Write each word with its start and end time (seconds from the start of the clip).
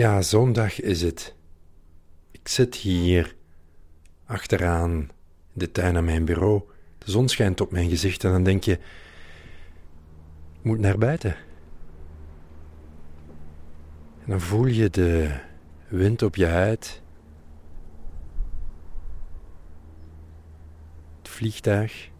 Ja, 0.00 0.22
zondag 0.22 0.80
is 0.80 1.02
het. 1.02 1.34
Ik 2.30 2.48
zit 2.48 2.74
hier 2.74 3.36
achteraan 4.24 4.90
in 4.90 5.10
de 5.52 5.70
tuin 5.72 5.96
aan 5.96 6.04
mijn 6.04 6.24
bureau. 6.24 6.62
De 6.98 7.10
zon 7.10 7.28
schijnt 7.28 7.60
op 7.60 7.70
mijn 7.70 7.88
gezicht 7.88 8.24
en 8.24 8.30
dan 8.30 8.42
denk 8.42 8.64
je: 8.64 8.72
ik 8.72 10.62
moet 10.62 10.78
naar 10.78 10.98
buiten. 10.98 11.36
En 14.20 14.26
dan 14.26 14.40
voel 14.40 14.66
je 14.66 14.90
de 14.90 15.40
wind 15.88 16.22
op 16.22 16.36
je 16.36 16.46
huid. 16.46 17.02
Het 21.18 21.28
vliegtuig. 21.28 22.10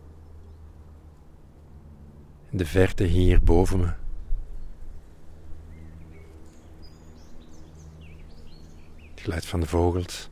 De 2.51 2.67
verte 2.67 3.05
hier 3.05 3.43
boven 3.43 3.79
me. 3.79 4.00
Geluid 9.23 9.47
van 9.47 9.61
de 9.61 9.67
vogels. 9.67 10.29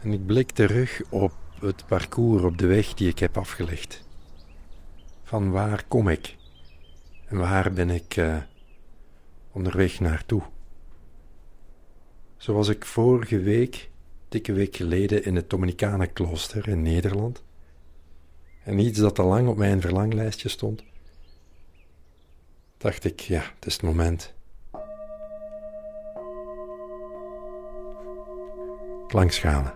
En 0.00 0.12
ik 0.12 0.26
blik 0.26 0.50
terug 0.50 1.02
op 1.10 1.32
het 1.60 1.86
parcours 1.86 2.42
op 2.42 2.58
de 2.58 2.66
weg 2.66 2.94
die 2.94 3.08
ik 3.08 3.18
heb 3.18 3.36
afgelegd. 3.36 4.08
Van 5.22 5.50
waar 5.50 5.84
kom 5.88 6.08
ik 6.08 6.36
en 7.26 7.36
waar 7.36 7.72
ben 7.72 7.90
ik 7.90 8.16
uh, 8.16 8.36
onderweg 9.52 10.00
naartoe? 10.00 10.42
Zoals 12.36 12.68
ik 12.68 12.84
vorige 12.84 13.38
week, 13.38 13.90
dikke 14.28 14.52
week 14.52 14.76
geleden, 14.76 15.24
in 15.24 15.36
het 15.36 15.50
Dominicanenklooster 15.50 16.68
in 16.68 16.82
Nederland, 16.82 17.44
en 18.66 18.78
iets 18.78 18.98
dat 18.98 19.18
al 19.18 19.26
lang 19.26 19.48
op 19.48 19.56
mijn 19.56 19.80
verlanglijstje 19.80 20.48
stond, 20.48 20.82
dacht 22.78 23.04
ik, 23.04 23.20
ja, 23.20 23.42
het 23.54 23.66
is 23.66 23.72
het 23.72 23.82
moment. 23.82 24.34
Klankschalen. 29.06 29.74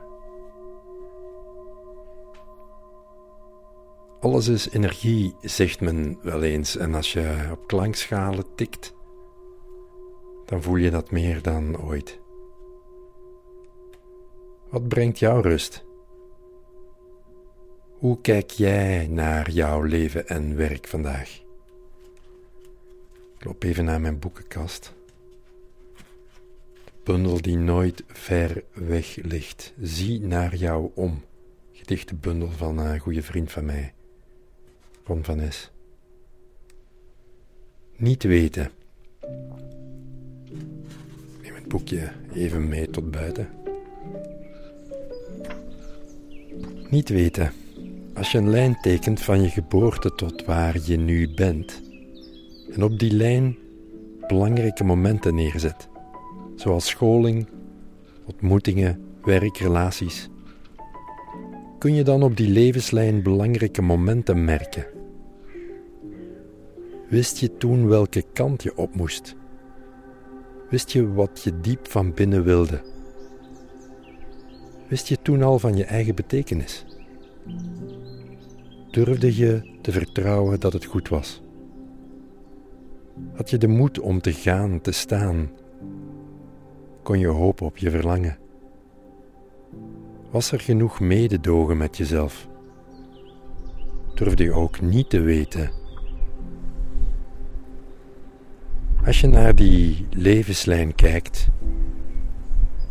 Alles 4.20 4.48
is 4.48 4.70
energie, 4.70 5.34
zegt 5.40 5.80
men 5.80 6.18
wel 6.22 6.42
eens. 6.42 6.76
En 6.76 6.94
als 6.94 7.12
je 7.12 7.48
op 7.50 7.66
klankschalen 7.66 8.54
tikt, 8.54 8.94
dan 10.44 10.62
voel 10.62 10.76
je 10.76 10.90
dat 10.90 11.10
meer 11.10 11.42
dan 11.42 11.80
ooit. 11.80 12.20
Wat 14.70 14.88
brengt 14.88 15.18
jou 15.18 15.40
rust? 15.40 15.88
Hoe 18.00 18.20
kijk 18.20 18.50
jij 18.50 19.06
naar 19.06 19.50
jouw 19.50 19.82
leven 19.82 20.28
en 20.28 20.56
werk 20.56 20.86
vandaag? 20.86 21.40
Ik 23.38 23.44
loop 23.44 23.62
even 23.62 23.84
naar 23.84 24.00
mijn 24.00 24.18
boekenkast. 24.18 24.92
De 26.84 26.92
bundel 27.04 27.40
die 27.40 27.56
nooit 27.56 28.04
ver 28.06 28.64
weg 28.72 29.16
ligt. 29.22 29.72
Zie 29.80 30.20
naar 30.20 30.56
jou 30.56 30.90
om. 30.94 31.24
Gedichtenbundel 31.72 32.50
van 32.50 32.78
een 32.78 32.98
goede 32.98 33.22
vriend 33.22 33.52
van 33.52 33.64
mij. 33.64 33.92
Ron 35.04 35.24
van 35.24 35.40
Es. 35.40 35.70
Niet 37.96 38.22
weten. 38.22 38.70
Neem 41.42 41.54
het 41.54 41.68
boekje 41.68 42.12
even 42.32 42.68
mee 42.68 42.90
tot 42.90 43.10
buiten. 43.10 43.48
Niet 46.90 47.08
weten. 47.08 47.59
Als 48.20 48.32
je 48.32 48.38
een 48.38 48.50
lijn 48.50 48.80
tekent 48.80 49.20
van 49.20 49.42
je 49.42 49.48
geboorte 49.48 50.14
tot 50.14 50.44
waar 50.44 50.76
je 50.84 50.96
nu 50.96 51.34
bent, 51.34 51.82
en 52.72 52.82
op 52.82 52.98
die 52.98 53.12
lijn 53.12 53.56
belangrijke 54.26 54.84
momenten 54.84 55.34
neerzet, 55.34 55.88
zoals 56.54 56.88
scholing, 56.88 57.48
ontmoetingen, 58.24 59.00
werkrelaties, 59.22 60.28
kun 61.78 61.94
je 61.94 62.02
dan 62.02 62.22
op 62.22 62.36
die 62.36 62.48
levenslijn 62.48 63.22
belangrijke 63.22 63.82
momenten 63.82 64.44
merken. 64.44 64.86
Wist 67.08 67.38
je 67.38 67.56
toen 67.56 67.88
welke 67.88 68.24
kant 68.32 68.62
je 68.62 68.76
op 68.76 68.94
moest? 68.94 69.36
Wist 70.70 70.90
je 70.90 71.12
wat 71.12 71.42
je 71.42 71.60
diep 71.60 71.88
van 71.88 72.14
binnen 72.14 72.44
wilde? 72.44 72.82
Wist 74.88 75.08
je 75.08 75.16
toen 75.22 75.42
al 75.42 75.58
van 75.58 75.76
je 75.76 75.84
eigen 75.84 76.14
betekenis? 76.14 76.84
Durfde 78.90 79.36
je 79.36 79.78
te 79.80 79.92
vertrouwen 79.92 80.60
dat 80.60 80.72
het 80.72 80.84
goed 80.84 81.08
was? 81.08 81.42
Had 83.34 83.50
je 83.50 83.58
de 83.58 83.68
moed 83.68 84.00
om 84.00 84.20
te 84.20 84.32
gaan, 84.32 84.80
te 84.80 84.92
staan? 84.92 85.50
Kon 87.02 87.18
je 87.18 87.26
hopen 87.26 87.66
op 87.66 87.76
je 87.76 87.90
verlangen? 87.90 88.38
Was 90.30 90.52
er 90.52 90.60
genoeg 90.60 91.00
mededogen 91.00 91.76
met 91.76 91.96
jezelf? 91.96 92.48
Durfde 94.14 94.44
je 94.44 94.52
ook 94.52 94.80
niet 94.80 95.10
te 95.10 95.20
weten? 95.20 95.70
Als 99.04 99.20
je 99.20 99.26
naar 99.26 99.54
die 99.54 100.06
levenslijn 100.10 100.94
kijkt, 100.94 101.48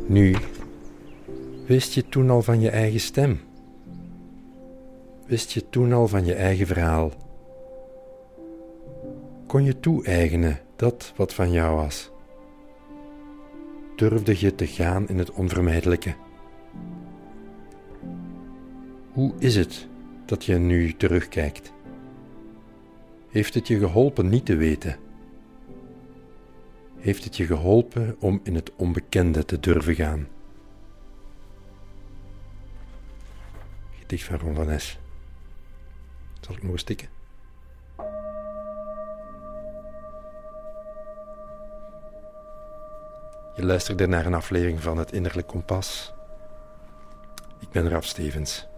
nu, 0.08 0.36
wist 1.66 1.94
je 1.94 2.10
toen 2.10 2.30
al 2.30 2.42
van 2.42 2.60
je 2.60 2.70
eigen 2.70 3.00
stem? 3.00 3.40
Wist 5.30 5.52
je 5.52 5.70
toen 5.70 5.94
al 5.94 6.08
van 6.08 6.26
je 6.26 6.34
eigen 6.34 6.68
verhaal? 6.68 7.12
Kon 9.48 9.64
je 9.64 9.80
toe-eigenen 9.80 10.60
dat 10.76 11.14
wat 11.16 11.34
van 11.34 11.52
jou 11.52 11.76
was? 11.76 12.12
Durfde 13.96 14.40
je 14.40 14.56
te 14.56 14.68
gaan 14.68 15.08
in 15.08 15.18
het 15.18 15.32
onvermijdelijke? 15.32 16.16
Hoe 19.12 19.34
is 19.40 19.56
het 19.56 19.88
dat 20.26 20.46
je 20.46 20.56
nu 20.56 20.94
terugkijkt? 20.94 21.74
Heeft 23.30 23.54
het 23.54 23.68
je 23.68 23.80
geholpen 23.80 24.30
niet 24.30 24.46
te 24.46 24.56
weten? 24.56 24.98
Heeft 26.96 27.24
het 27.24 27.38
je 27.38 27.46
geholpen 27.46 28.16
om 28.20 28.40
in 28.44 28.56
het 28.56 28.72
onbekende 28.76 29.46
te 29.46 29.60
durven 29.60 29.96
gaan? 29.96 30.28
Gedicht 34.00 34.24
van 34.24 34.38
Ron. 34.40 34.80
Zal 36.50 36.58
ik 36.58 36.64
nog 36.64 36.72
eens? 36.72 37.10
Je 43.56 43.66
luisterde 43.66 44.08
naar 44.08 44.26
een 44.26 44.34
aflevering 44.34 44.82
van 44.82 44.98
het 44.98 45.12
Innerlijk 45.12 45.48
Kompas. 45.48 46.14
Ik 47.60 47.70
ben 47.70 47.90
Raf 47.90 48.06
Stevens. 48.06 48.69